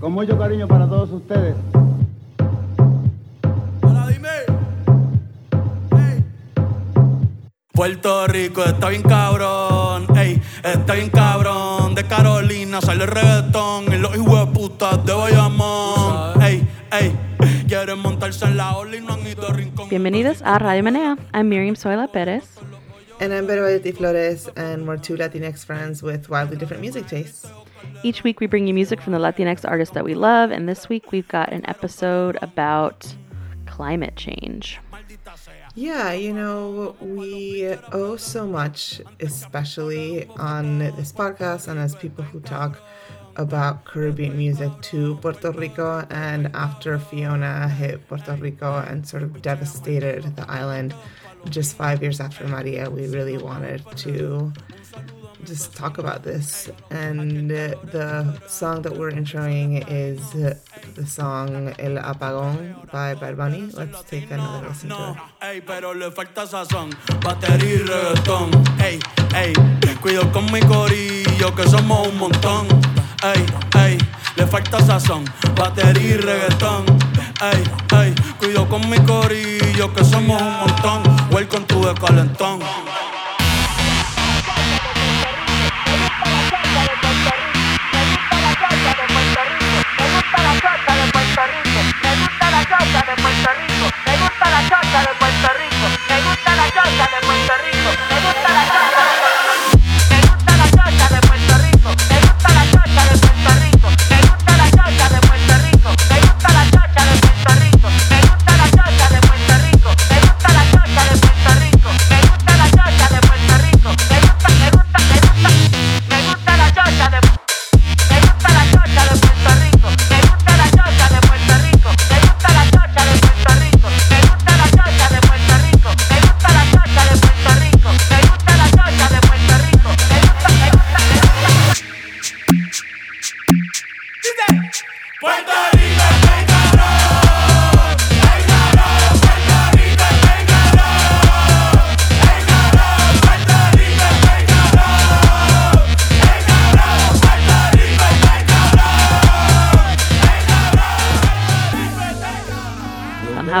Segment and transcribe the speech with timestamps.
[0.00, 1.54] Con mucho cariño para todos ustedes.
[3.82, 4.28] Ahora dime.
[5.92, 6.24] Ey.
[7.70, 11.94] Puerto Rico está bien cabrón, ey, está bien cabrón.
[11.94, 16.42] De Carolina sale el reggaetón y los hijos de putas de Bayamón.
[16.42, 17.14] Ey, ey,
[17.68, 19.90] quieren montarse en la ola y no han ido a rincón.
[19.90, 21.18] Bienvenidos a Radio Menea.
[21.34, 22.44] I'm Miriam Soila Perez.
[23.20, 27.46] And I'm Beruete Flores, and we're two Latinx friends with wildly different music tastes.
[28.02, 30.88] Each week we bring you music from the Latinx artists that we love, and this
[30.88, 33.14] week we've got an episode about
[33.66, 34.78] climate change.
[35.74, 42.40] Yeah, you know, we owe so much, especially on this podcast and as people who
[42.40, 42.80] talk
[43.36, 46.06] about Caribbean music to Puerto Rico.
[46.10, 50.94] And after Fiona hit Puerto Rico and sort of devastated the island,
[51.48, 54.52] just five years after Maria, we really wanted to
[55.44, 56.68] just talk about this.
[56.90, 60.20] And the song that we're introing is
[60.94, 63.70] the song El Apagón by Bad Bunny.
[63.72, 65.66] Let's take another listen to it.
[65.66, 66.90] Pero le falta sazón,
[67.22, 68.50] batería y reggaetón.
[68.80, 68.98] Ey,
[69.34, 69.52] ey,
[70.00, 72.66] cuido con mi corillo que somos un montón.
[73.22, 73.46] Ey,
[73.78, 73.98] ey,
[74.36, 75.24] le falta sazón,
[75.56, 76.84] batería y reggaetón.
[77.40, 77.64] Ey,
[77.98, 81.02] ey, cuido con mi corillo que somos un montón.
[81.32, 82.60] Welcome to the calentón.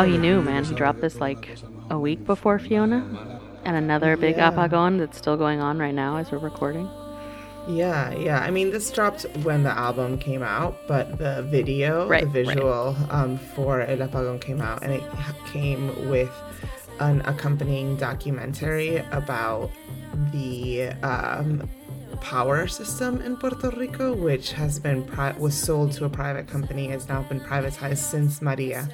[0.00, 0.64] Somehow he knew, man.
[0.64, 1.58] He dropped this like
[1.90, 3.04] a week before Fiona,
[3.66, 4.50] and another big Yeah.
[4.50, 6.88] apagón that's still going on right now as we're recording.
[7.68, 8.40] Yeah, yeah.
[8.40, 12.46] I mean, this dropped when the album came out, but the video, Right, the right.
[12.56, 15.02] visual um, for El Apagón came out, and it
[15.52, 16.30] came with
[17.00, 19.70] an accompanying documentary about
[20.32, 21.68] the um,
[22.22, 26.88] power system in Puerto Rico, which has been pri- was sold to a private company,
[26.88, 28.88] has now been privatized since Maria,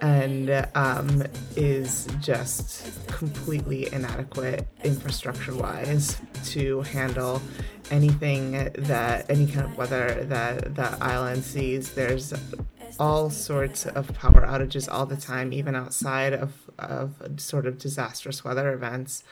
[0.00, 1.22] and um,
[1.56, 7.40] is just completely inadequate infrastructure-wise to handle
[7.90, 11.92] anything that any kind of weather that the island sees.
[11.92, 12.34] There's
[12.98, 18.44] all sorts of power outages all the time, even outside of, of sort of disastrous
[18.44, 19.22] weather events.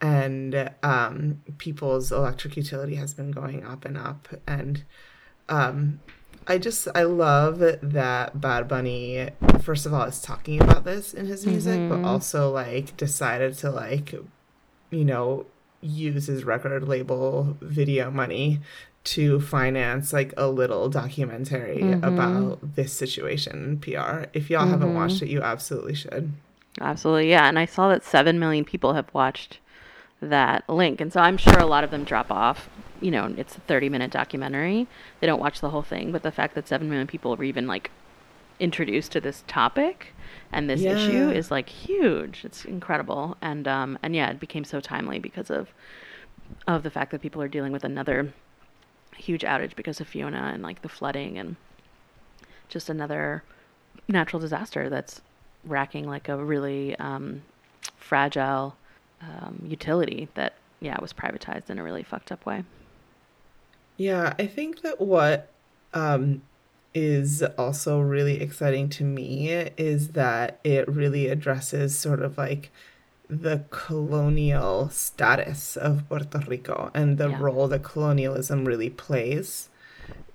[0.00, 4.28] And um, people's electric utility has been going up and up.
[4.46, 4.84] And
[5.48, 6.00] um,
[6.48, 9.30] I just, I love that Bad Bunny,
[9.62, 12.04] first of all, is talking about this in his music, but mm-hmm.
[12.04, 14.14] also like decided to like,
[14.90, 15.46] you know,
[15.80, 18.60] use his record label video money
[19.04, 22.04] to finance like a little documentary mm-hmm.
[22.04, 24.26] about this situation in PR.
[24.32, 24.96] If y'all haven't mm-hmm.
[24.96, 26.32] watched it, you absolutely should.
[26.80, 27.48] Absolutely, yeah.
[27.48, 29.58] And I saw that 7 million people have watched
[30.20, 31.00] that link.
[31.00, 32.68] And so I'm sure a lot of them drop off.
[33.00, 34.86] You know, it's a 30 minute documentary.
[35.20, 36.12] They don't watch the whole thing.
[36.12, 37.90] But the fact that 7 million people were even like
[38.58, 40.14] introduced to this topic
[40.52, 42.44] and this issue is like huge.
[42.44, 43.36] It's incredible.
[43.42, 45.68] And, um, and yeah, it became so timely because of,
[46.66, 48.32] of the fact that people are dealing with another
[49.16, 51.56] huge outage because of Fiona and like the flooding and
[52.68, 53.42] just another
[54.08, 55.20] natural disaster that's
[55.64, 57.42] racking like a really um,
[57.96, 58.76] fragile
[59.20, 62.64] um, utility that yeah was privatized in a really fucked up way.
[63.96, 65.48] Yeah, I think that what
[65.94, 66.42] um,
[66.94, 72.70] is also really exciting to me is that it really addresses sort of like
[73.28, 77.40] the colonial status of Puerto Rico and the Yeah.
[77.40, 79.68] role that colonialism really plays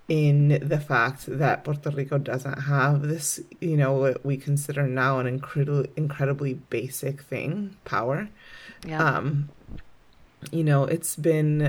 [0.10, 5.20] in the fact that Puerto Rico doesn't have this, you know, what we consider now
[5.20, 8.28] an incredibly, incredibly basic thing, power.
[8.86, 9.02] Yeah.
[9.18, 9.50] Um,
[10.52, 11.62] you know, it's been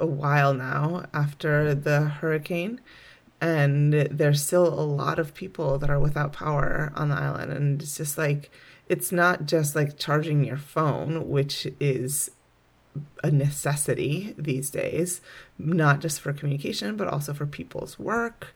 [0.00, 2.80] a, while now after the hurricane,
[3.40, 7.82] and there's still a lot of people that are without power on the island and
[7.82, 8.50] it's just like
[8.88, 12.30] it's not just like charging your phone which is
[13.22, 15.20] a necessity these days
[15.58, 18.54] not just for communication but also for people's work.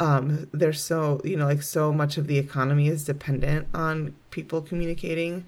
[0.00, 4.62] Um, there's so you know like so much of the economy is dependent on people
[4.62, 5.44] communicating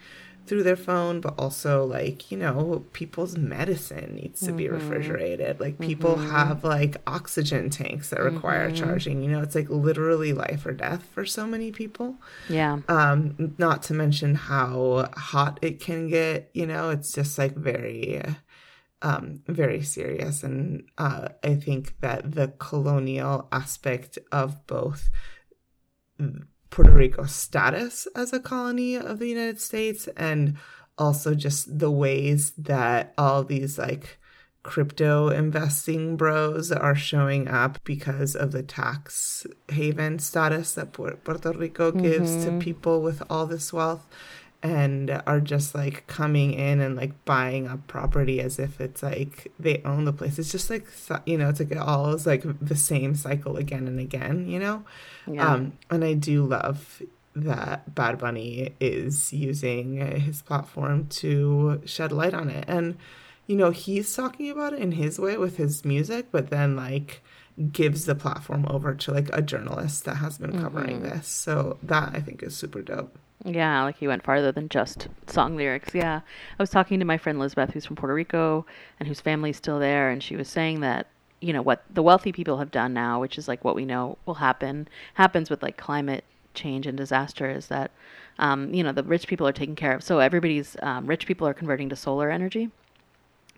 [0.46, 4.56] through their phone, but also like, you know, people's medicine needs to mm-hmm.
[4.56, 5.60] be refrigerated.
[5.60, 6.30] Like people mm-hmm.
[6.30, 8.84] have like oxygen tanks that require mm-hmm.
[8.84, 9.22] charging.
[9.22, 12.16] You know, it's like literally life or death for so many people.
[12.48, 12.80] Yeah.
[12.88, 18.22] Um, not to mention how hot it can get, you know, it's just like very
[19.02, 20.42] um, very serious.
[20.42, 25.10] And uh, I think that the colonial aspect of both
[26.74, 30.56] Puerto Rico's status as a colony of the United States and
[30.98, 34.18] also just the ways that all these like
[34.64, 41.92] crypto investing bros are showing up because of the tax haven status that Puerto Rico
[41.92, 42.58] gives mm-hmm.
[42.58, 44.04] to people with all this wealth
[44.64, 49.52] and are just like coming in and like buying up property as if it's like
[49.60, 50.38] they own the place.
[50.38, 50.86] It's just like
[51.26, 54.58] you know, it's like it all is like the same cycle again and again, you
[54.58, 54.82] know.
[55.30, 55.52] Yeah.
[55.52, 57.02] Um, and I do love
[57.36, 62.96] that Bad Bunny is using his platform to shed light on it, and
[63.46, 67.22] you know he's talking about it in his way with his music, but then like
[67.70, 71.16] gives the platform over to like a journalist that has been covering mm-hmm.
[71.16, 71.28] this.
[71.28, 73.18] So that I think is super dope.
[73.42, 75.94] Yeah, like he went farther than just song lyrics.
[75.94, 76.20] Yeah.
[76.58, 78.64] I was talking to my friend Elizabeth, who's from Puerto Rico
[78.98, 81.08] and whose family's still there, and she was saying that,
[81.40, 84.16] you know, what the wealthy people have done now, which is like what we know
[84.24, 87.90] will happen, happens with like climate change and disaster, is that,
[88.38, 90.02] um, you know, the rich people are taken care of.
[90.02, 92.70] So everybody's, um, rich people are converting to solar energy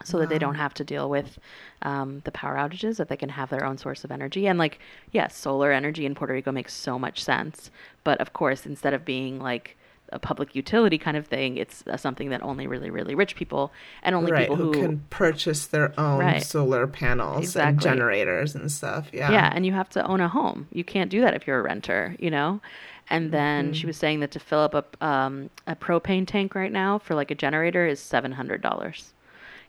[0.05, 0.23] so wow.
[0.23, 1.39] that they don't have to deal with
[1.83, 4.79] um, the power outages that they can have their own source of energy and like
[5.13, 7.71] yes solar energy in puerto rico makes so much sense
[8.05, 9.77] but of course instead of being like
[10.11, 13.73] a public utility kind of thing it's uh, something that only really really rich people
[14.03, 16.43] and only right, people who, who, can purchase their own right.
[16.43, 17.71] solar panels exactly.
[17.71, 21.11] and generators and stuff yeah yeah and you have to own a home you can't
[21.11, 22.61] do that if you're a renter you know
[23.09, 23.73] and then mm-hmm.
[23.73, 27.15] she was saying that to fill up a, um, a propane tank right now for
[27.15, 29.13] like a generator is $700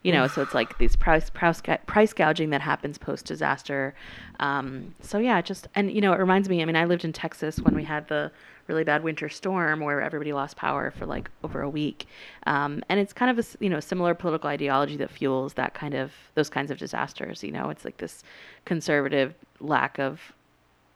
[0.08, 3.94] you know so it's like these price price, price gouging that happens post disaster
[4.40, 7.12] um, so yeah just and you know it reminds me i mean i lived in
[7.12, 8.32] texas when we had the
[8.68, 12.06] really bad winter storm where everybody lost power for like over a week.
[12.46, 15.94] Um, and it's kind of a you know similar political ideology that fuels that kind
[15.94, 17.70] of those kinds of disasters you know?
[17.70, 18.24] It's like this
[18.66, 20.34] conservative lack of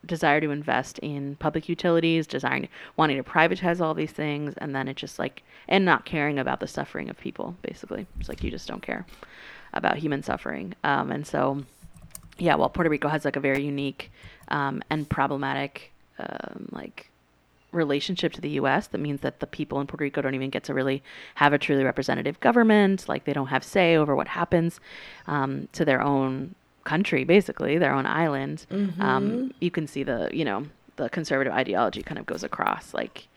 [0.05, 2.67] desire to invest in public utilities, desiring
[2.97, 6.59] wanting to privatize all these things, and then it just like and not caring about
[6.59, 7.55] the suffering of people.
[7.61, 9.05] Basically, it's like you just don't care
[9.73, 10.73] about human suffering.
[10.83, 11.63] Um, and so,
[12.37, 14.11] yeah, while Puerto Rico has like a very unique
[14.49, 17.09] um, and problematic um, like
[17.71, 18.87] relationship to the U.S.
[18.87, 21.03] That means that the people in Puerto Rico don't even get to really
[21.35, 23.07] have a truly representative government.
[23.07, 24.79] Like they don't have say over what happens
[25.27, 29.01] um, to their own country, basically their own island, um, mm-hmm.
[29.01, 33.27] um, you can see the you know the conservative ideology kind of goes across like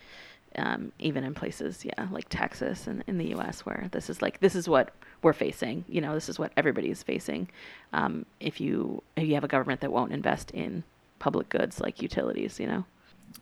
[0.56, 3.66] um, even in places yeah like Texas and in the U.S.
[3.66, 4.92] where this is like this is what
[5.22, 5.84] we're facing.
[5.88, 7.48] You know this is what everybody is facing.
[7.92, 10.84] Um, if you if you have a government that won't invest in
[11.18, 12.84] public goods like utilities, you know.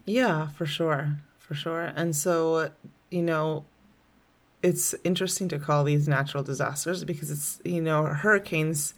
[0.06, 1.93] Yeah, for sure, for sure.
[1.96, 2.70] And so
[3.10, 3.65] you know
[4.62, 8.94] it's interesting to call these natural disasters because it's you know hurricanes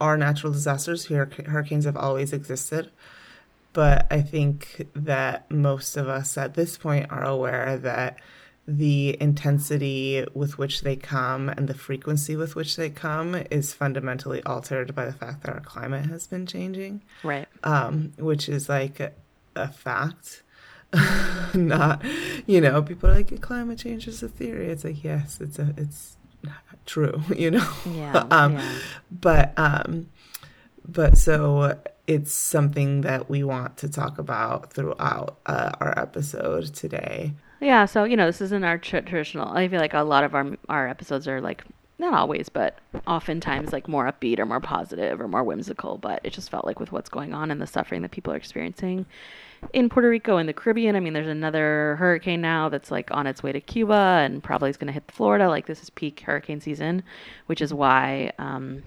[0.00, 1.06] are natural disasters.
[1.06, 2.90] Hurricanes have always existed.
[3.72, 8.18] But I think that most of us at this point are aware that
[8.68, 14.42] the intensity with which they come and the frequency with which they come is fundamentally
[14.42, 17.02] altered by the fact that our climate has been changing.
[17.22, 17.48] Right.
[17.64, 19.12] Um, which is like a,
[19.56, 20.42] a fact.
[21.54, 22.04] Not,
[22.46, 24.68] you know, people are like climate change is a theory.
[24.68, 26.17] It's like yes, it's a it's
[26.86, 27.70] true, you know.
[27.86, 28.26] Yeah.
[28.30, 28.78] um, yeah.
[29.10, 30.08] But um,
[30.86, 37.34] but so it's something that we want to talk about throughout uh, our episode today.
[37.60, 37.84] Yeah.
[37.84, 39.48] So you know, this isn't our traditional.
[39.48, 41.64] I feel like a lot of our our episodes are like
[42.00, 45.98] not always, but oftentimes like more upbeat or more positive or more whimsical.
[45.98, 48.36] But it just felt like with what's going on and the suffering that people are
[48.36, 49.06] experiencing
[49.72, 50.96] in Puerto Rico and the Caribbean.
[50.96, 54.70] I mean, there's another hurricane now that's like on its way to Cuba and probably
[54.70, 55.48] is going to hit Florida.
[55.48, 57.02] Like this is peak hurricane season,
[57.46, 58.82] which is why um,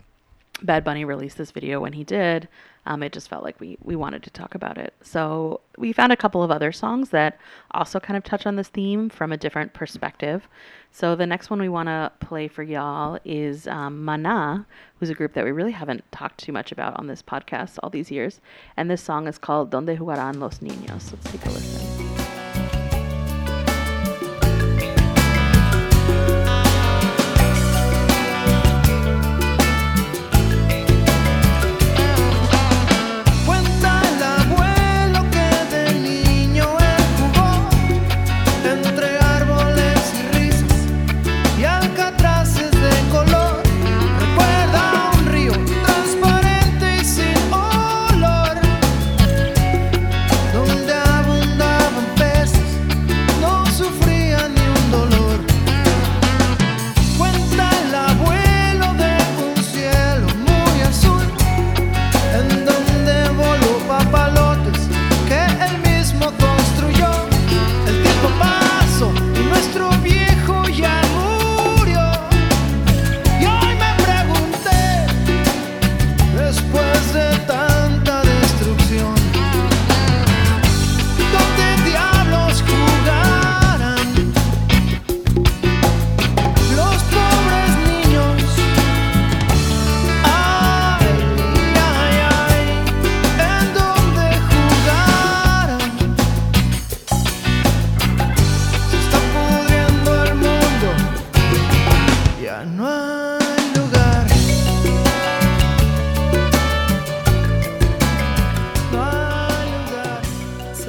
[0.62, 2.48] Bad Bunny released this video when he did,
[2.86, 4.94] um, it just felt like we we wanted to talk about it.
[5.02, 7.40] So we found a couple of other songs that
[7.72, 10.48] also kind of touch on this theme from a different perspective.
[10.92, 14.66] So the next one we want to play for y'all is um, Mana,
[15.00, 17.90] who's a group that we really haven't talked too much about on this podcast all
[17.90, 18.42] these years,
[18.78, 22.01] and this song is called "Donde Jugarán los Niños." Let's take a listen.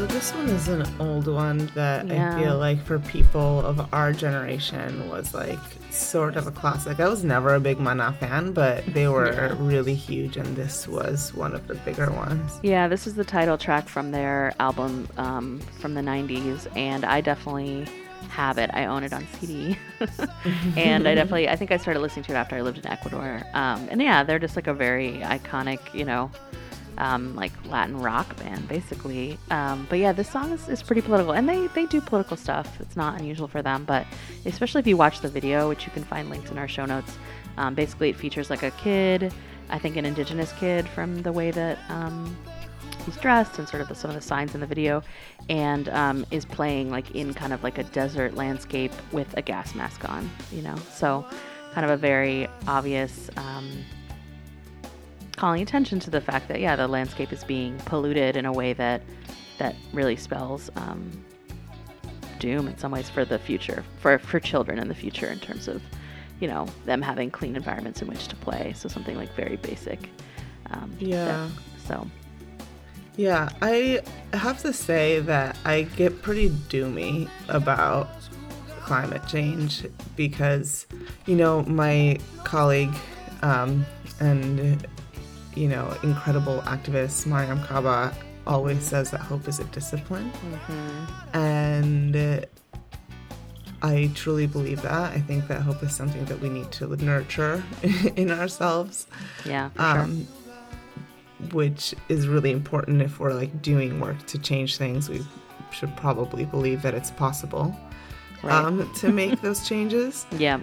[0.02, 2.35] So this one is an old one that Yeah.
[2.37, 5.61] I feel like for people of our generation was like
[5.92, 6.99] sort of a classic.
[6.99, 9.54] I was never a big Mana fan, but they were Yeah.
[9.61, 12.59] really huge, and this was one of the bigger ones.
[12.64, 17.21] Yeah, this is the title track from their album um, from the 90s, and I
[17.21, 17.87] definitely
[18.28, 18.71] have it.
[18.75, 19.78] I own it on CD.
[20.76, 23.40] and I definitely, I think I started listening to it after I lived in Ecuador.
[23.54, 26.28] Um, and yeah, they're just like a very iconic, you know,
[26.99, 29.38] um, like Latin rock band, basically.
[29.50, 32.80] Um, but yeah, this song is, is pretty political, and they, they do political stuff.
[32.80, 34.06] It's not unusual for them, but
[34.44, 37.16] especially if you watch the video, which you can find linked in our show notes.
[37.56, 39.32] Um, basically, it features like a kid,
[39.70, 42.37] I think an indigenous kid from the way that um,
[43.04, 45.02] he's dressed and sort of the, some of the signs in the video,
[45.49, 49.75] and um, is playing like in kind of like a desert landscape with a gas
[49.75, 50.76] mask on, you know.
[50.92, 51.26] So,
[51.72, 53.70] kind of a very obvious um,
[55.42, 58.72] calling attention to the fact that yeah, the landscape is being polluted in a way
[58.75, 59.02] that
[59.58, 61.11] that really spells um,
[62.38, 65.66] doom in some ways for the future for for children in the future in terms
[65.66, 65.82] of
[66.38, 68.72] you know them having clean environments in which to play.
[68.76, 70.08] So something like very basic.
[70.70, 71.49] Um, that- Yeah.
[71.88, 72.06] so
[73.16, 74.00] Yeah, I
[74.34, 78.08] have to say that I get pretty doomy about
[78.84, 80.87] climate change because,
[81.26, 82.94] you know, my colleague
[83.42, 83.84] um,
[84.20, 84.87] and,
[85.54, 88.14] you know, incredible activist Mariame Kaba
[88.47, 90.32] always says that hope is a discipline.
[91.32, 92.40] And uh,
[93.82, 95.12] I truly believe that.
[95.12, 97.62] I think that hope is something that we need to nurture
[98.16, 99.06] in ourselves
[99.44, 100.00] yeah, for sure.
[100.00, 100.26] um,
[101.52, 105.09] which is really important if we're like doing work to change things.
[105.09, 105.23] We
[105.73, 107.75] should probably believe that it's possible
[108.42, 108.52] Right.
[108.64, 110.26] um, to make those changes.
[110.37, 110.59] yeah,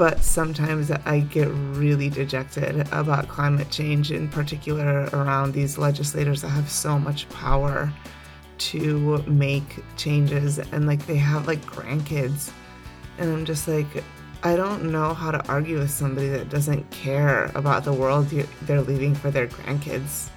[0.00, 6.48] But sometimes I get really dejected about climate change, in particular around these legislators that
[6.48, 7.92] have so much power
[8.70, 12.50] to make changes and like they have like grandkids.
[13.18, 14.02] And I'm just like,
[14.42, 18.30] I don't know how to argue with somebody that doesn't care about the world
[18.62, 20.30] they're leaving for their grandkids.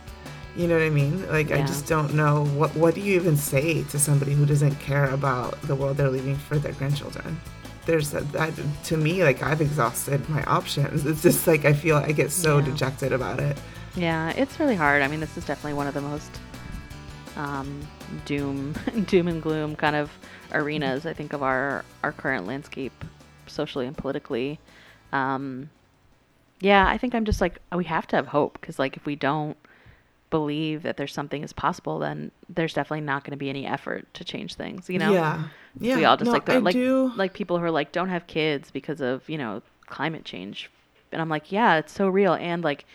[0.58, 1.26] You know what I mean?
[1.30, 4.76] Like I just don't know what what do you even say to somebody who doesn't
[4.82, 7.40] care about the world they're leaving for their grandchildren?
[7.86, 8.54] There's a, that,
[8.86, 11.06] to me like I've exhausted my options.
[11.06, 12.66] It's just like I feel I get so Yeah.
[12.66, 13.58] dejected about it.
[13.96, 15.02] yeah, it's really hard.
[15.02, 16.32] I mean, this is definitely one of the most
[17.36, 17.88] um,
[18.26, 18.74] doom,
[19.08, 20.12] doom and gloom kind of
[20.52, 21.06] arenas.
[21.06, 23.04] I think of our our current landscape,
[23.48, 24.60] socially and politically.
[25.12, 25.70] Um,
[26.60, 29.16] yeah, I think I'm just like we have to have hope because like if we
[29.16, 29.58] don't
[30.34, 34.12] believe that there's something is possible, then there's definitely not going to be any effort
[34.16, 34.90] to change things.
[34.90, 35.14] You know?
[35.14, 35.44] Yeah.
[35.80, 35.96] Yeah.
[35.98, 37.12] we all just no, like like do.
[37.16, 40.70] like people who are like don't have kids because of you know climate change
[41.12, 42.86] and i'm like yeah it's so real and like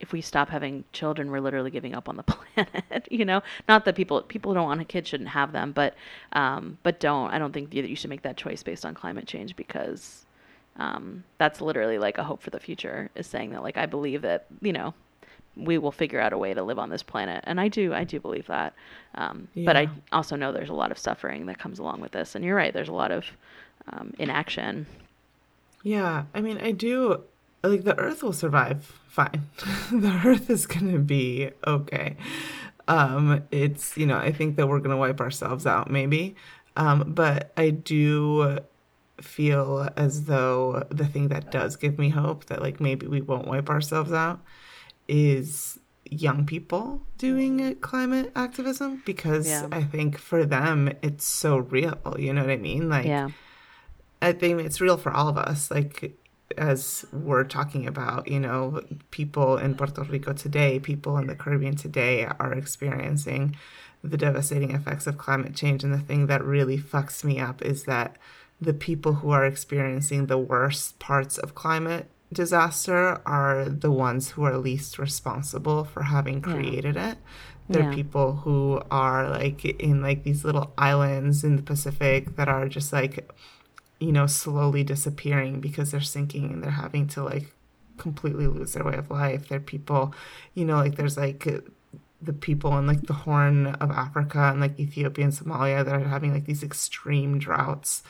[0.00, 3.84] if we stop having children we're literally giving up on the planet you know not
[3.84, 5.94] that people people who don't want a kid shouldn't have them but
[6.32, 9.26] um but don't i don't think that you should make that choice based on climate
[9.28, 10.26] change because
[10.78, 14.22] um, that's literally like a hope for the future is saying that like I believe
[14.22, 14.94] that you know
[15.56, 17.42] we will figure out a way to live on this planet.
[17.46, 18.74] And I do I do believe that.
[19.14, 22.34] Um, but I also know there's a lot of suffering that comes along with this.
[22.34, 23.24] And you're right there's a lot of
[23.88, 24.86] um, inaction.
[25.82, 27.22] Yeah, I mean, I do
[27.62, 29.48] like the Earth will survive fine.
[29.90, 32.16] the Earth is gonna be okay.
[32.88, 36.36] Um, it's you know, I think that we're gonna wipe ourselves out maybe,
[36.76, 38.60] um, but I do
[39.20, 43.46] feel as though the thing that does give me hope that like maybe we won't
[43.46, 44.40] wipe ourselves out
[45.08, 49.66] is young people doing climate activism because Yeah.
[49.72, 51.98] I think for them it's so real.
[52.18, 52.88] You know what I mean?
[52.88, 53.06] Like.
[53.06, 53.30] yeah
[54.22, 55.70] I think it's real for all of us.
[55.70, 56.16] Like,
[56.56, 61.76] as we're talking about, you know, people in Puerto Rico today, people in the Caribbean
[61.76, 63.56] today are experiencing
[64.02, 65.84] the devastating effects of climate change.
[65.84, 68.16] And the thing that really fucks me up is that
[68.60, 74.44] the people who are experiencing the worst parts of climate disaster are the ones who
[74.44, 77.18] are least responsible for having created it.
[77.68, 77.94] They're Yeah.
[77.94, 82.92] people who are like in like these little islands in the Pacific that are just
[82.92, 83.30] like
[83.98, 87.54] you know, slowly disappearing because they're sinking and they're having to like
[87.96, 89.48] completely lose their way of life.
[89.48, 90.12] They're people,
[90.52, 91.48] you know, like there's like
[92.20, 96.00] the people in like the Horn of Africa and like Ethiopia and Somalia that are
[96.00, 98.02] having like these extreme droughts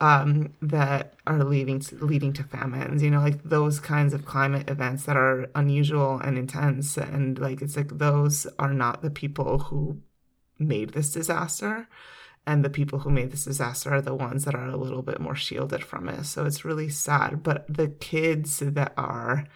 [0.00, 3.02] um, that are leading to, leading to famines.
[3.02, 7.62] You know, like those kinds of climate events that are unusual and intense, and like
[7.62, 10.00] it's like those are not the people who
[10.58, 11.88] made this disaster
[12.46, 15.20] and the people who made this disaster are the ones that are a little bit
[15.20, 16.24] more shielded from it.
[16.24, 17.42] So it's really sad.
[17.42, 19.46] But the kids that are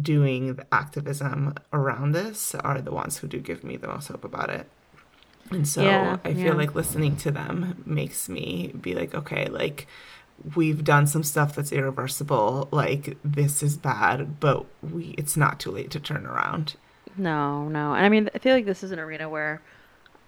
[0.00, 4.24] doing the activism around this are the ones who do give me the most hope
[4.24, 4.68] about it.
[5.50, 6.52] And so Yeah, I feel yeah.
[6.54, 9.86] like listening to them makes me be like, okay, like
[10.54, 12.68] we've done some stuff that's irreversible.
[12.70, 16.74] Like this is bad, but we it's not too late to turn around.
[17.16, 17.94] No, no.
[17.94, 19.62] And I mean, I feel like this is an arena where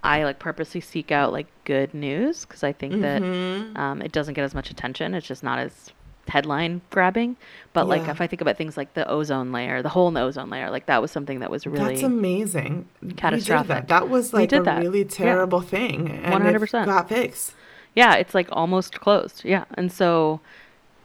[0.02, 3.76] I like purposely seek out like good news because I think that Mm-hmm.
[3.76, 5.14] um, it doesn't get as much attention.
[5.14, 5.90] It's just not as
[6.28, 7.36] headline grabbing.
[7.72, 10.20] But like if I think about things like the ozone layer, the hole in the
[10.20, 12.88] ozone layer, like that was something that was really That's amazing.
[13.16, 13.68] Catastrophic.
[13.68, 13.88] That.
[13.88, 14.80] that was like a that.
[14.82, 15.08] really Yeah.
[15.08, 16.10] terrible thing.
[16.10, 16.82] And 100%.
[16.82, 17.54] It got fixed.
[17.94, 19.44] yeah, it's like almost closed.
[19.44, 19.64] Yeah.
[19.74, 20.40] And so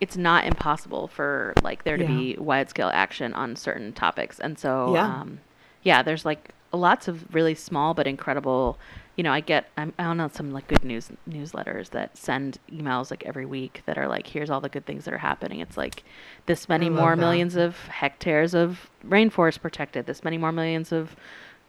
[0.02, 2.10] it's not impossible for like there to Yeah.
[2.10, 4.40] be wide scale action on certain topics.
[4.40, 5.06] And so Yeah.
[5.22, 5.40] um
[5.84, 8.78] yeah, there's like lots of really small but incredible
[9.16, 12.58] you know, I get I'm I don't know some like good news newsletters that send
[12.72, 15.60] emails like every week that are like here's all the good things that are happening.
[15.60, 16.04] It's like
[16.46, 17.22] this many more that.
[17.22, 21.16] millions of hectares of rainforest protected, this many more millions of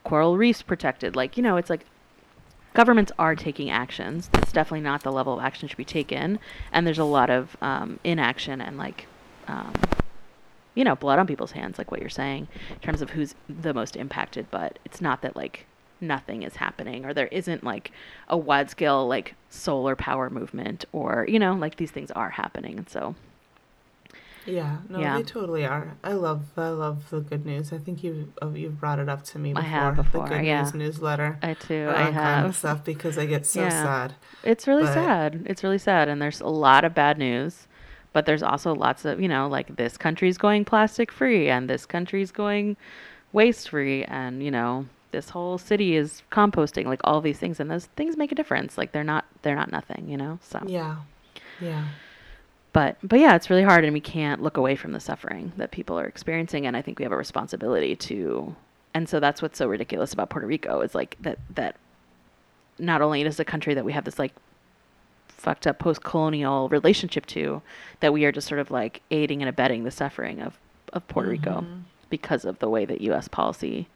[0.04, 1.16] coral reefs protected.
[1.16, 1.84] Like, you know, it's like
[2.74, 4.28] governments are taking actions.
[4.32, 6.38] That's definitely not the level of action should be taken.
[6.72, 9.06] And there's a lot of um, inaction and like,
[9.48, 9.72] um,
[10.74, 13.74] you know, blood on people's hands, like what you're saying, in terms of who's the
[13.74, 14.46] most impacted.
[14.50, 15.66] But it's not that like
[16.06, 17.90] nothing is happening or there isn't like
[18.28, 22.78] a wide scale like solar power movement or, you know, like these things are happening.
[22.78, 23.14] And so,
[24.46, 25.16] Yeah, no, Yeah.
[25.16, 25.94] they totally are.
[26.04, 27.72] I love, I love the good news.
[27.72, 29.68] I think you've uh, you've brought it up to me I before.
[29.70, 30.60] have before, the good yeah.
[30.62, 31.38] news newsletter.
[31.42, 32.14] I too, I around climate
[32.46, 32.56] have.
[32.56, 33.70] stuff because I get so Yeah.
[33.70, 34.14] sad.
[34.42, 35.42] It's really But- sad.
[35.46, 36.08] It's really sad.
[36.10, 37.66] And there's a lot of bad news,
[38.12, 41.86] but there's also lots of, you know, like this country's going plastic free and this
[41.86, 42.76] country's going
[43.32, 47.70] waste free and, you know, this whole city is composting, like all these things and
[47.70, 48.76] those things make a difference.
[48.76, 50.38] Like they're not they're not nothing, you know?
[50.42, 50.96] So Yeah,
[51.60, 51.86] yeah,
[52.72, 55.70] but but yeah, it's really hard and we can't look away from the suffering that
[55.70, 58.54] people are experiencing and I think we have a responsibility to
[58.92, 61.76] and so that's what's so ridiculous about Puerto Rico is like that that
[62.78, 64.32] not only is a country that we have this like
[65.28, 67.62] fucked up post-colonial relationship to
[68.00, 70.58] that we are just sort of like aiding and abetting the suffering of
[70.92, 71.80] of Puerto Rico mm-hmm.
[72.10, 73.86] because of the way that US policy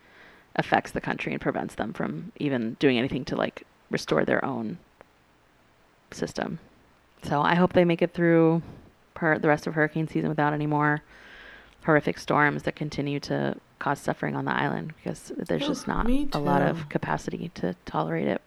[0.58, 4.78] affects the country and prevents them from even doing anything to like restore their own
[6.10, 6.58] system.
[7.22, 8.62] So I hope they make it through
[9.20, 11.02] the rest of hurricane season without any more
[11.84, 16.08] horrific storms that continue to cause suffering on the island because there's Oh, just not
[16.32, 18.42] a lot of capacity to tolerate it.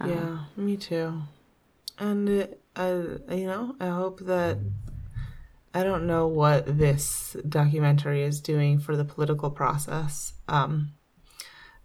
[0.00, 0.38] Um, yeah.
[0.62, 1.22] Me too.
[1.98, 2.88] And it, I,
[3.34, 4.58] you know, I hope that
[5.74, 10.92] I don't know what this documentary is doing for the political process um,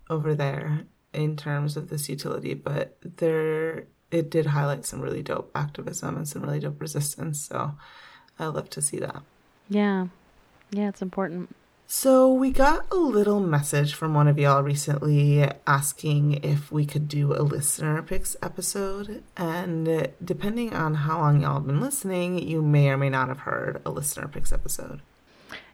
[0.09, 0.81] over there
[1.13, 6.27] in terms of this utility, but there it did highlight some really dope activism and
[6.27, 7.39] some really dope resistance.
[7.41, 7.73] So
[8.39, 9.21] I love to see that.
[9.69, 10.07] Yeah.
[10.71, 11.55] Yeah, it's important.
[11.89, 17.07] So we got a little message from one of y'all recently asking if we could
[17.07, 19.23] do a listener picks episode.
[19.37, 23.39] And depending on how long y'all have been listening, you may or may not have
[23.39, 24.99] heard a listener picks episode.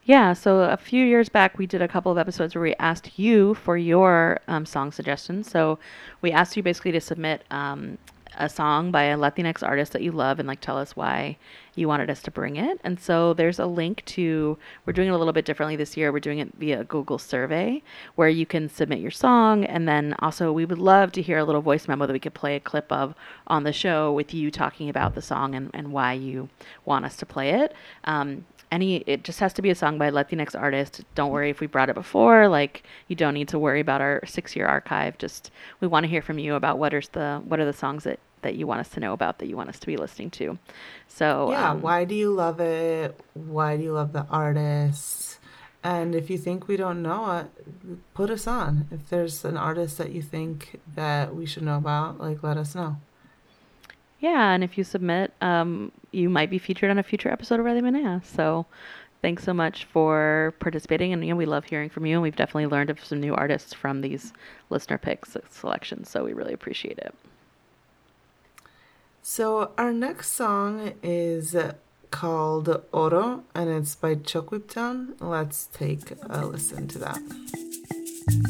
[0.05, 3.17] Yeah, so a few years back, we did a couple of episodes where we asked
[3.17, 5.49] you for your um, song suggestions.
[5.49, 5.79] So
[6.21, 7.97] we asked you basically to submit um,
[8.37, 11.37] a song by a Latinx artist that you love and like tell us why
[11.75, 12.81] you wanted us to bring it.
[12.83, 16.11] And so there's a link to, we're doing it a little bit differently this year.
[16.11, 17.81] We're doing it via Google survey
[18.15, 19.63] where you can submit your song.
[19.63, 22.33] And then also, we would love to hear a little voice memo that we could
[22.33, 23.15] play a clip of
[23.47, 26.49] on the show with you talking about the song and, and why you
[26.83, 27.73] want us to play it.
[28.03, 31.01] Um, any it just has to be a song by a Latinx artist.
[31.13, 32.47] Don't worry if we brought it before.
[32.47, 35.17] Like you don't need to worry about our six year archive.
[35.19, 38.03] Just we want to hear from you about what are the what are the songs
[38.03, 40.31] that that you want us to know about that you want us to be listening
[40.31, 40.57] to.
[41.07, 43.19] So Yeah, um, why do you love it?
[43.33, 45.39] Why do you love the artist?
[45.83, 48.87] And if you think we don't know it, put us on.
[48.89, 52.73] If there's an artist that you think that we should know about, like let us
[52.73, 52.97] know.
[54.23, 57.65] Yeah, and if you submit, um, you might be featured on a future episode of
[57.65, 58.23] Radio Menea.
[58.23, 58.65] So
[59.21, 61.11] thanks so much for participating.
[61.11, 62.13] And you know, we love hearing from you.
[62.13, 64.31] And we've definitely learned of some new artists from these
[64.69, 66.09] listener picks selections.
[66.09, 67.13] So we really appreciate it.
[69.21, 71.53] So our next song is
[72.09, 75.15] called Oro and it's by ChocQuibTown.
[75.19, 78.49] Let's take a listen to that.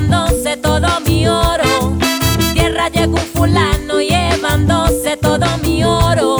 [0.00, 1.96] Llevándose todo mi oro.
[2.54, 6.38] Tierra llegó un fulano llevándose todo mi oro.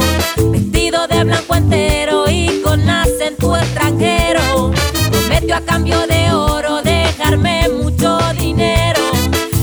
[0.50, 4.72] Vestido de blanco entero y con acento extranjero.
[5.10, 9.00] Prometió a cambio de oro dejarme mucho dinero.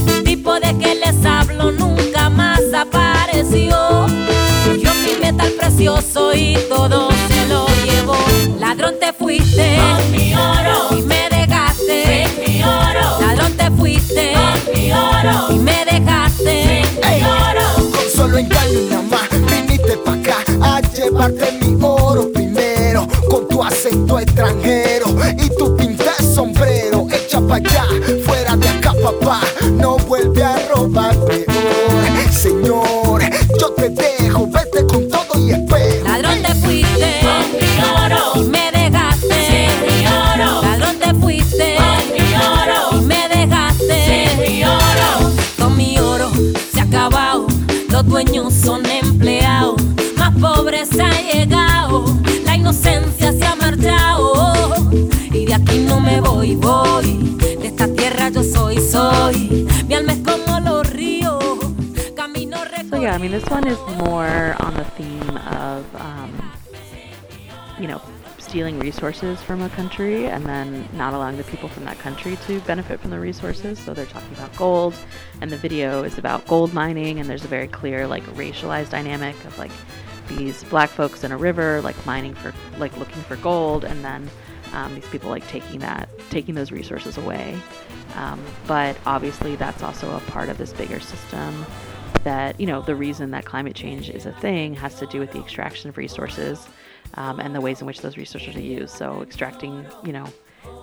[0.08, 4.06] El tipo de que les hablo nunca más apareció.
[4.80, 8.18] Yo mi metal precioso y todo se lo llevó.
[8.60, 10.67] Ladrón te fuiste con mi oro
[15.50, 17.90] y me dejaste sin mi oro.
[17.92, 23.08] Con solo engaño y nada más viniste pa' acá a llevarte mi oro primero.
[23.30, 27.86] Con tu acento extranjero y tu pinta sombrero Echa pa' allá,
[28.26, 29.42] fuera de acá papá.
[29.72, 31.16] No vuelve a robar
[63.18, 66.52] I mean, this one is more on the theme of, um,
[67.80, 68.00] you know,
[68.38, 72.60] stealing resources from a country and then not allowing the people from that country to
[72.60, 73.80] benefit from the resources.
[73.80, 74.94] So they're talking about gold,
[75.42, 79.34] and the video is about gold mining, and there's a very clear like racialized dynamic
[79.46, 79.72] of like
[80.28, 84.30] these black folks in a river like mining for like looking for gold, and then
[84.74, 87.60] um, these people like taking that taking those resources away.
[88.14, 91.66] Um, but obviously, that's also a part of this bigger system
[92.24, 95.32] that you know the reason that climate change is a thing has to do with
[95.32, 96.68] the extraction of resources
[97.16, 98.96] um, and the ways in which those resources are used.
[98.96, 100.26] So extracting, you know,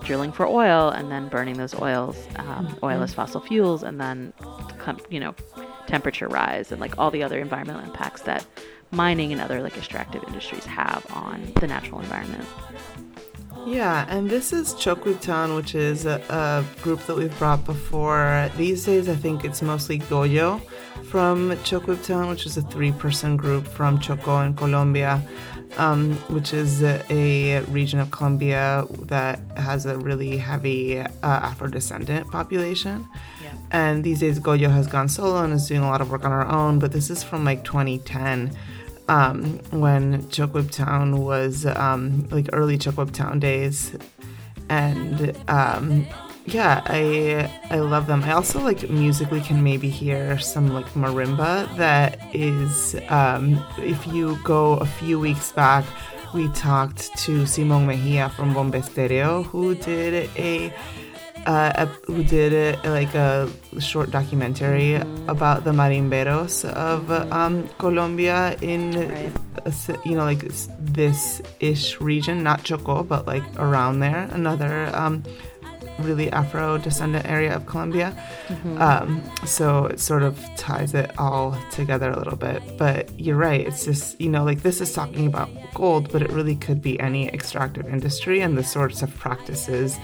[0.03, 4.33] drilling for oil and then burning those oils, um, oil as fossil fuels, and then
[5.09, 5.33] you know,
[5.87, 8.45] temperature rise and like all the other environmental impacts that
[8.91, 12.47] mining and other like extractive industries have on the natural environment.
[13.65, 18.51] Yeah, and this is ChocQuibTown, which is a, a group that we've brought before.
[18.57, 20.61] These days, I think it's mostly Goyo
[21.03, 25.21] from ChocQuibTown, which is a three person group from Choco in Colombia,
[25.77, 32.29] um, which is a, region of Colombia that has a really heavy uh, Afro descendant
[32.31, 33.07] population.
[33.71, 36.31] And these days, Goyo has gone solo and is doing a lot of work on
[36.31, 38.55] her own, but this is from like 2010
[39.07, 43.95] um, when Town was um, like early Town days,
[44.69, 46.07] and um,
[46.45, 48.23] yeah, I I love them.
[48.23, 54.37] I also like musically can maybe hear some like marimba that is um, if you
[54.43, 55.85] go a few weeks back.
[56.33, 60.73] We talked to Simon Mejia from Bomba Stereo, who did a
[61.47, 63.47] uh, a- who did a, like a
[63.79, 64.95] short documentary
[65.29, 68.91] about the marimberos of um, Colombia in
[69.65, 70.05] Right.
[70.05, 70.43] you know like
[70.79, 74.27] this ish region, not Choco, but like around there.
[74.33, 75.23] Another um,
[75.99, 78.15] really Afro descendant area of Colombia.
[78.77, 82.61] Um, so it sort of ties it all together a little bit.
[82.77, 83.65] But you're right.
[83.65, 86.99] It's just, you know, like this is talking about gold, but it really could be
[86.99, 89.97] any extractive industry and the sorts of practices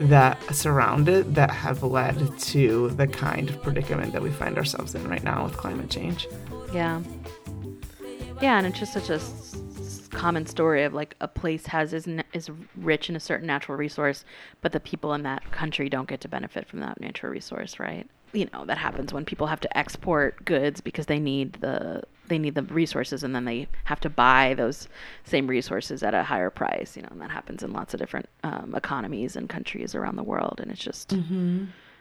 [0.00, 4.94] that surround it that have led to the kind of predicament that we find ourselves
[4.94, 6.28] in right now with climate change.
[6.72, 7.02] Yeah.
[8.40, 9.18] Yeah, and it's just such a
[10.18, 14.24] common story of like a place has is is rich in a certain natural resource,
[14.62, 18.06] but the people in that country don't get to benefit from that natural resource, right?
[18.32, 22.38] You know that happens when people have to export goods because they need the they
[22.38, 24.86] need the resources, and then they have to buy those
[25.24, 26.94] same resources at a higher price.
[26.94, 30.22] You know, and that happens in lots of different um, economies and countries around the
[30.22, 31.14] world, and it's just.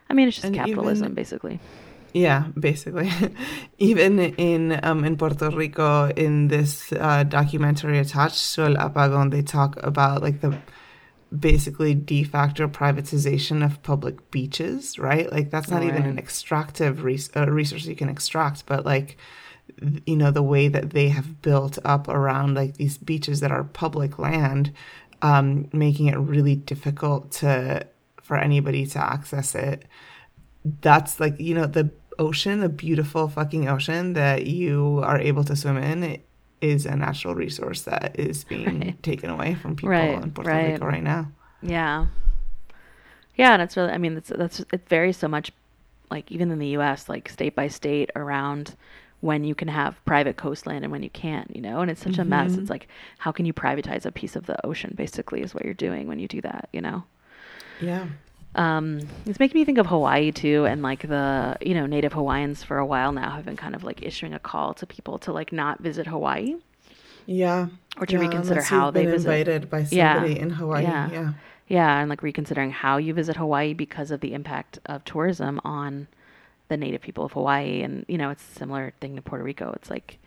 [0.09, 1.59] I mean, it's just And capitalism, even- basically.
[2.17, 3.11] Yeah, basically.
[3.77, 9.43] Even in um, in Puerto Rico, in this uh, documentary attached to El Apagón, they
[9.43, 10.57] talk about like the
[11.37, 15.31] basically de facto privatization of public beaches, right?
[15.31, 19.17] Like that's not even an extractive res- uh, resource you can extract, but like
[19.79, 23.51] th- you know the way that they have built up around like these beaches that
[23.51, 24.73] are public land,
[25.21, 27.85] um, making it really difficult to
[28.23, 29.85] for anybody to access it
[30.81, 35.55] that's like you know the ocean the beautiful fucking ocean that you are able to
[35.55, 36.25] swim in it
[36.61, 39.03] is a natural resource that is being Right.
[39.03, 40.73] taken away from people Right, in Puerto right.
[40.73, 41.31] Rico right now.
[41.61, 42.07] Yeah.
[43.35, 45.51] Yeah, and it's really I mean that's that's it varies so much
[46.09, 48.75] like even in the US like state by state around
[49.21, 51.81] when you can have private coastland and when you can't, you know?
[51.81, 52.51] And it's such a mess.
[52.51, 52.61] Mm-hmm.
[52.61, 52.87] It's like
[53.19, 56.19] how can you privatize a piece of the ocean basically is what you're doing when
[56.19, 57.03] you do that, you know?
[57.81, 58.07] Yeah.
[58.55, 62.63] Um, it's making me think of Hawaii too, and like the you know Native Hawaiians
[62.63, 65.31] for a while now have been kind of like issuing a call to people to
[65.31, 66.55] like not visit Hawaii.
[67.27, 67.67] Yeah.
[67.99, 69.27] Or to yeah, reconsider how they visit.
[69.27, 70.15] invited by Yeah.
[70.15, 70.83] somebody in Hawaii.
[70.83, 71.11] Yeah.
[71.11, 71.33] Yeah.
[71.67, 76.07] Yeah, and like reconsidering how you visit Hawaii because of the impact of tourism on
[76.69, 77.81] the native people of Hawaii.
[77.81, 79.73] And, you know, it's a similar thing to Puerto Rico.
[79.75, 80.19] It's like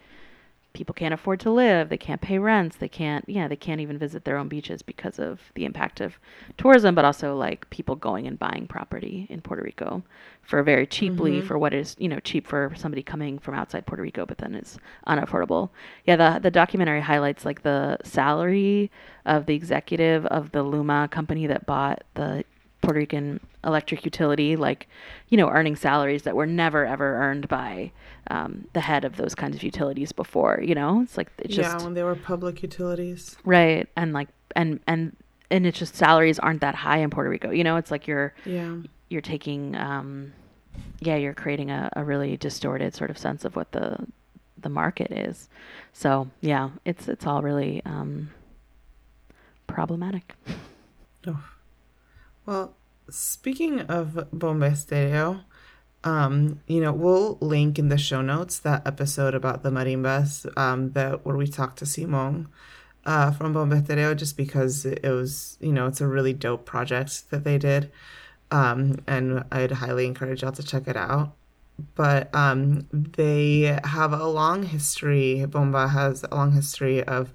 [0.72, 3.98] people can't afford to live, they can't pay rents, they can't, yeah, they can't even
[3.98, 6.18] visit their own beaches because of the impact of
[6.56, 10.02] tourism, but also like people going and buying property in Puerto Rico
[10.42, 11.46] for very cheaply mm-hmm.
[11.46, 14.54] for what is, you know, cheap for somebody coming from outside Puerto Rico, but then
[14.54, 15.70] it's unaffordable.
[16.04, 18.90] Yeah, the the documentary highlights like the salary
[19.26, 22.44] of the executive of the Luma company that bought the
[22.90, 24.88] Puerto Rican electric utility, like,
[25.28, 27.92] you know, earning salaries that were never ever earned by
[28.30, 30.60] um, the head of those kinds of utilities before.
[30.62, 33.36] You know, it's like it's just yeah, when they were public utilities.
[33.44, 35.16] right, and like and and
[35.50, 37.50] and it's just salaries aren't that high in Puerto Rico.
[37.50, 38.76] You know, it's like you're Yeah.
[39.08, 40.32] you're taking um,
[41.00, 44.06] yeah, you're creating a, a really distorted sort of sense of what the
[44.60, 45.48] the market is.
[45.92, 48.30] So yeah, it's it's all really um,
[49.66, 50.34] problematic.
[52.46, 52.74] Well,
[53.10, 55.42] speaking of Bomba Estéreo,
[56.02, 60.92] um, you know, we'll link in the show notes that episode about the marimbas, um,
[60.92, 62.48] that where we talked to Simon,
[63.04, 67.30] uh, from Bomba Estéreo, just because it was, you know, it's a really dope project
[67.30, 67.90] that they did,
[68.50, 71.36] um, and I'd highly encourage y'all to check it out.
[71.94, 75.44] But um, they have a long history.
[75.46, 77.32] Bomba has a long history of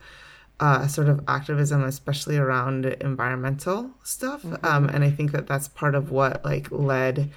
[0.59, 4.45] uh, sort of activism, especially around environmental stuff.
[4.63, 7.31] Um, and I think that that's part of what like led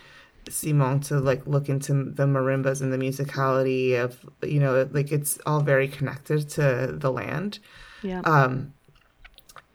[0.48, 5.38] Simon to like look into the marimbas and the musicality of you know like it's
[5.46, 7.58] all very connected to the land.
[8.02, 8.20] Yeah.
[8.20, 8.74] Um,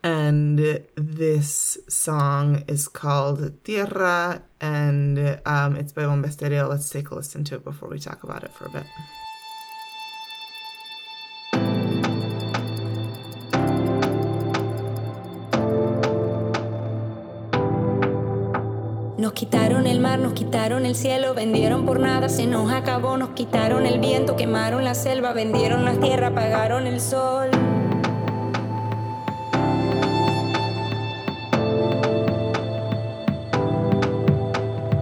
[0.05, 0.59] and
[0.95, 6.67] this song is called Tierra, and um, it's by Bomba Estéreo.
[6.67, 8.85] Let's take a listen to it before we talk about it for a bit.
[19.33, 23.29] Nos quitaron el mar, nos quitaron el cielo, vendieron por nada, se nos acabó, nos
[23.29, 27.49] quitaron el viento, quemaron la selva, vendieron la tierra, apagaron el sol.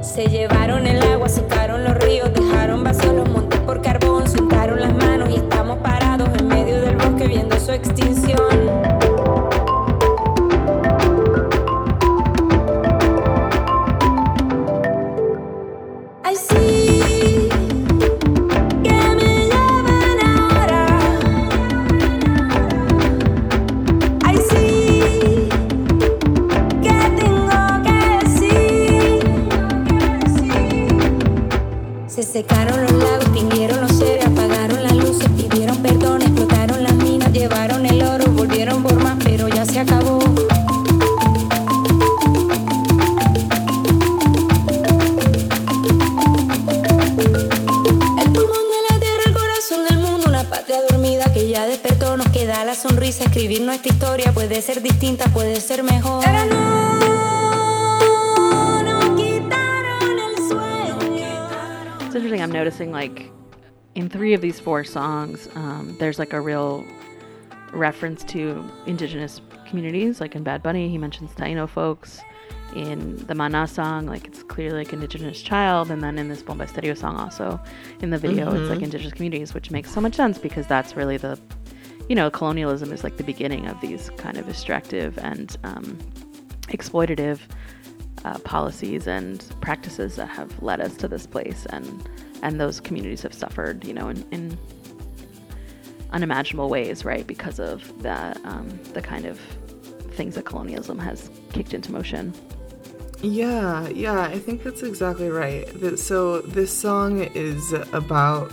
[0.01, 4.93] Se llevaron el agua, secaron los ríos, dejaron vacíos los montes por carbón, soltaron las
[4.95, 9.00] manos y estamos parados en medio del bosque viendo su extinción.
[64.41, 66.83] Of these four songs, um, there's like a real
[67.73, 70.19] reference to indigenous communities.
[70.19, 72.21] Like in Bad Bunny, he mentions Taino folks.
[72.75, 76.65] In the Mana song, like it's clearly like indigenous child, and then in this Bomba
[76.65, 77.59] Estéreo song, also
[77.99, 81.17] in the video, it's like indigenous communities, which makes so much sense because that's really
[81.17, 81.37] the,
[82.07, 85.97] you know, colonialism is like the beginning of these kind of extractive and um,
[86.69, 87.39] exploitative
[88.23, 92.09] uh, policies and practices that have led us to this place, and
[92.41, 94.57] and those communities have suffered, you know, in, in
[96.11, 99.39] unimaginable ways, right, because of that um, the kind of
[100.11, 102.33] things that colonialism has kicked into motion.
[103.21, 105.67] Yeah, yeah, I think that's exactly right.
[105.99, 108.51] So this song is about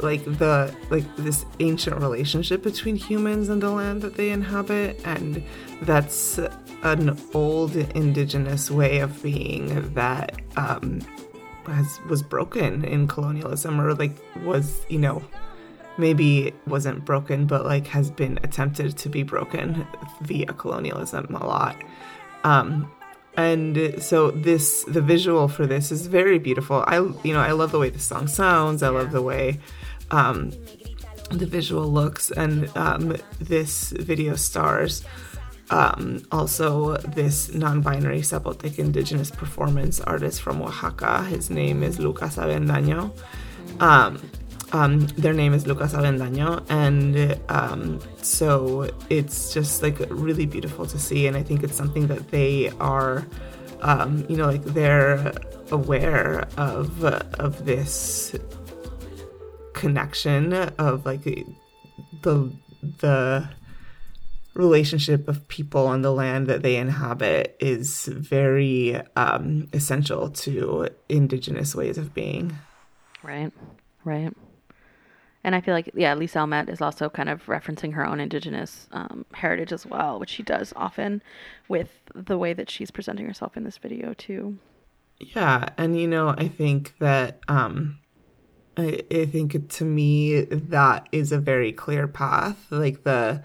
[0.00, 5.42] like the like this ancient relationship between humans and the land that they inhabit and
[5.82, 6.38] that's
[6.82, 11.00] an old indigenous way of being that um
[11.66, 15.22] has was broken in colonialism or like was, you know,
[15.96, 19.86] maybe wasn't broken but like has been attempted to be broken
[20.22, 21.76] via colonialism a lot.
[22.42, 22.90] Um
[23.36, 26.84] and so this the visual for this is very beautiful.
[26.86, 28.82] I you know i love the way the song sounds.
[28.82, 29.60] I love the way
[30.10, 30.50] um,
[31.30, 32.30] the visual looks.
[32.30, 35.04] And um, this video stars
[35.70, 43.10] um, also this non-binary zapotec indigenous performance artist from oaxaca his name is lucas avendaño
[43.80, 44.20] um,
[44.74, 50.98] um, their name is Lucas Avendaño, and um, so it's just like really beautiful to
[50.98, 51.28] see.
[51.28, 53.24] And I think it's something that they are,
[53.82, 55.32] um, you know, like they're
[55.70, 58.34] aware of of this
[59.74, 61.22] connection of like
[62.22, 62.50] the
[62.98, 63.48] the
[64.54, 71.74] relationship of people on the land that they inhabit is very um, essential to indigenous
[71.74, 72.56] ways of being.
[73.22, 73.52] Right,
[74.04, 74.32] right.
[75.42, 78.88] And I feel like, yeah, Li Saumet is also kind of referencing her own indigenous
[78.92, 81.22] um, heritage as well, which she does often
[81.68, 84.58] with the way that she's presenting herself in this video, too.
[85.20, 87.98] Yeah, and you know, I think that um
[88.76, 92.66] I, I think to me that is a very clear path.
[92.70, 93.42] Like the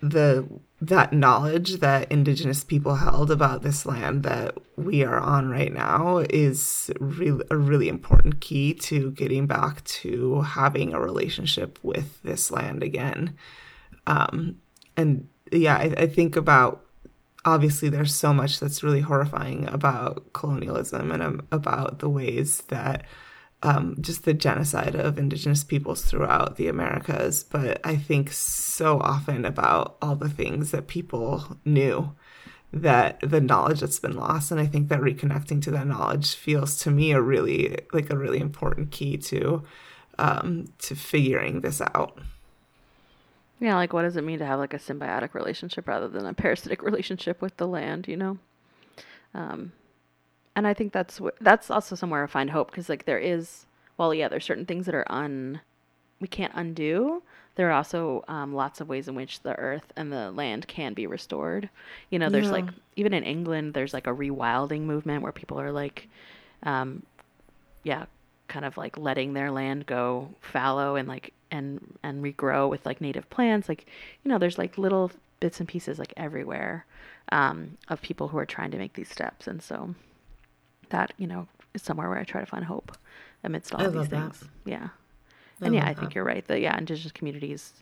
[0.00, 0.48] the
[0.80, 6.18] that knowledge that indigenous people held about this land that we are on right now
[6.30, 12.52] is really a really important key to getting back to having a relationship with this
[12.52, 13.36] land again.
[14.06, 14.58] Um,
[14.96, 16.84] and yeah, I, I think about
[17.44, 23.04] obviously there's so much that's really horrifying about colonialism and um, about the ways that
[23.62, 27.42] um, just the genocide of indigenous peoples throughout the Americas.
[27.42, 32.14] But I think so often about all the things that people knew
[32.72, 36.76] that the knowledge that's been lost and i think that reconnecting to that knowledge feels
[36.76, 39.62] to me a really like a really important key to
[40.18, 42.18] um to figuring this out
[43.60, 46.34] Yeah, like what does it mean to have like a symbiotic relationship rather than a
[46.34, 48.38] parasitic relationship with the land, you know?
[49.34, 49.72] Um,
[50.58, 53.66] and I think that's wh- that's also somewhere I find hope because like there is,
[53.96, 55.60] well, yeah, there's certain things that are un,
[56.20, 57.22] we can't undo.
[57.54, 60.94] There are also um, lots of ways in which the earth and the land can
[60.94, 61.70] be restored.
[62.10, 62.52] You know, there's Yeah.
[62.52, 66.08] like even in England, there's like a rewilding movement where people are like,
[66.64, 67.04] um,
[67.84, 68.06] yeah,
[68.48, 73.00] kind of like letting their land go fallow and like and and regrow with like
[73.00, 73.68] native plants.
[73.68, 73.86] Like
[74.24, 76.84] you know, there's like little bits and pieces like everywhere
[77.30, 79.94] um, of people who are trying to make these steps, and so
[80.90, 82.96] that you know is somewhere where I try to find hope
[83.44, 84.34] amidst all I of these love that.
[84.34, 84.50] things.
[84.64, 84.88] Yeah,
[85.62, 86.14] I and yeah, I think that.
[86.14, 86.46] you're right.
[86.46, 87.72] That yeah, indigenous communities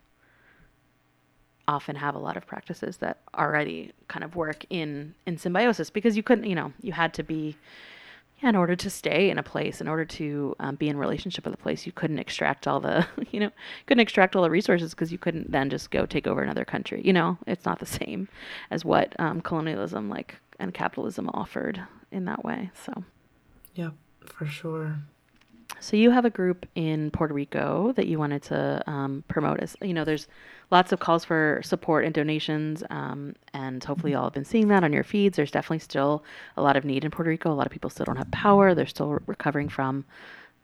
[1.69, 6.17] often have a lot of practices that already kind of work in in symbiosis because
[6.17, 7.57] you couldn't you know you had to be
[8.43, 11.47] yeah, in order to stay in a place, in order to um, be in relationship
[11.47, 13.51] with a place, you couldn't extract all the, you know,
[13.87, 17.01] couldn't extract all the resources because you couldn't then just go take over another country.
[17.03, 18.29] You know, it's not the same
[18.71, 22.71] as what um, colonialism like and capitalism offered in that way.
[22.85, 23.05] So,
[23.75, 23.93] Yep,
[24.25, 24.97] for sure.
[25.81, 29.61] so you have a group in Puerto Rico that you wanted to um, promote.
[29.61, 30.27] As you know, there's
[30.71, 34.83] lots of calls for support and donations, um, and hopefully y'all have been seeing that
[34.85, 35.37] on your feeds.
[35.37, 36.25] There's definitely still
[36.57, 37.53] a lot of need in Puerto Rico.
[37.53, 38.75] A lot of people still don't have power.
[38.75, 40.05] They're still recovering from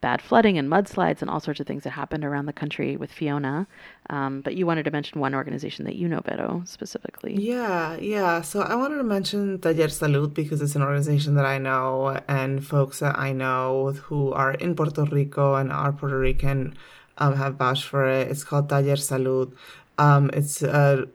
[0.02, 3.10] bad flooding and mudslides and all sorts of things that happened around the country with
[3.10, 3.66] Fiona.
[4.10, 7.34] Um, but you wanted to mention one organization that you know, Beto, specifically.
[7.40, 8.42] Yeah, yeah.
[8.42, 12.66] So I wanted to mention Taller Salud because it's an organization that I know and
[12.66, 16.74] folks that I know who are in Puerto Rico and are Puerto Rican
[17.16, 18.28] um, have vouched for it.
[18.28, 19.54] It's called Taller Salud.
[19.98, 21.06] Um, it's a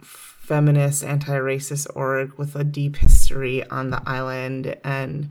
[0.00, 5.28] feminist anti-racist org with a deep history on the island and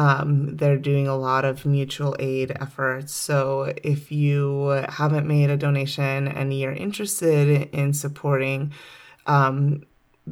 [0.00, 3.12] um, they're doing a lot of mutual aid efforts.
[3.12, 8.72] So if you haven't made a donation and you're interested in supporting
[9.26, 9.82] um,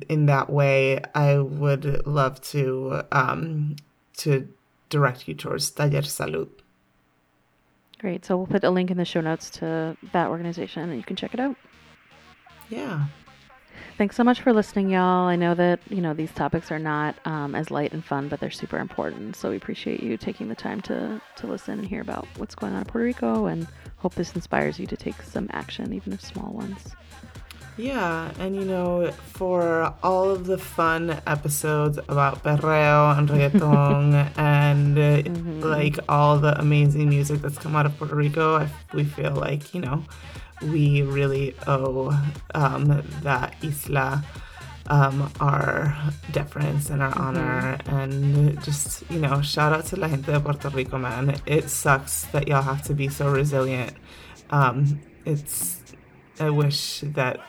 [0.09, 3.77] in that way, I would love to um,
[4.19, 4.49] to
[4.89, 6.49] direct you towards Taller Salud.
[7.99, 8.25] Great.
[8.25, 11.17] So we'll put a link in the show notes to that organization and you can
[11.17, 11.57] check it out.
[12.71, 13.05] Yeah.
[13.97, 15.27] Thanks so much for listening, y'all.
[15.27, 18.39] I know that, you know, these topics are not um, as light and fun, but
[18.39, 19.35] they're super important.
[19.35, 22.75] So we appreciate you taking the time to, to listen and hear about what's going
[22.75, 23.67] on in Puerto Rico and
[23.97, 26.95] hope this inspires you to take some action, even if small ones.
[27.79, 34.99] Yeah, and you know, for all of the fun episodes about perreo and reggaeton and
[34.99, 35.61] uh, mm-hmm.
[35.61, 39.75] like all the amazing music that's come out of Puerto Rico, I, we feel like,
[39.75, 40.05] you know,
[40.63, 42.19] we really owe
[42.55, 44.25] um, that isla
[44.89, 45.95] um, our
[46.33, 47.23] deference and our mm-hmm.
[47.23, 47.79] honor.
[47.87, 51.41] And just, you know, shout out to la gente de Puerto Rico, man.
[51.47, 53.95] It sucks that y'all have to be so resilient.
[54.51, 55.83] Um, it's,
[56.41, 57.41] I wish that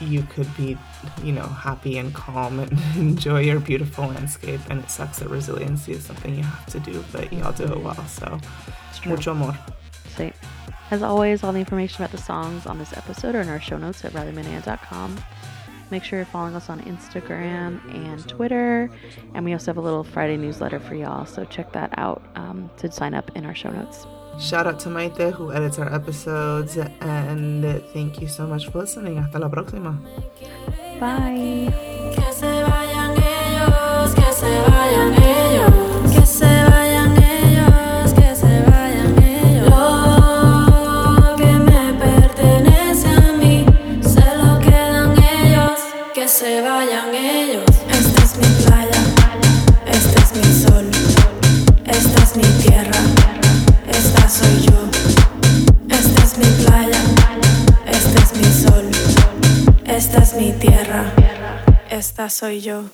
[0.00, 0.78] you could be,
[1.22, 4.60] you know, happy and calm and enjoy your beautiful landscape.
[4.70, 7.80] And it sucks that resiliency is something you have to do, but y'all do it
[7.80, 8.06] well.
[8.06, 8.40] So,
[9.06, 9.58] mucho amor.
[10.16, 10.32] Sí.
[10.90, 13.78] As always, all the information about the songs on this episode are in our show
[13.78, 15.18] notes at radiomenea.com.
[15.90, 18.90] Make sure you're following us on Instagram and Twitter.
[19.34, 22.70] And we also have a little Friday newsletter for y'all, so check that out um,
[22.78, 24.06] to sign up in our show notes.
[24.38, 29.16] Shout out to Maite who edits our episodes, and thank you so much for listening.
[29.16, 30.00] Hasta la próxima.
[30.98, 31.70] Bye.
[60.40, 61.04] Mi tierra,
[61.90, 62.84] esta soy yo.